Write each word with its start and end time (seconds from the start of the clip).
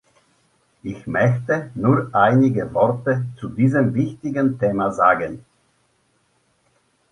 Ich 0.81 1.05
möchte 1.05 1.69
nur 1.75 2.09
einige 2.15 2.73
Worte 2.73 3.23
zu 3.39 3.49
diesem 3.49 3.93
wichtigen 3.93 4.57
Thema 4.57 4.91
sagen. 4.91 5.45